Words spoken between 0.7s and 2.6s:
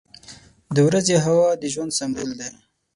•د ورځې هوا د ژوند سمبول دی.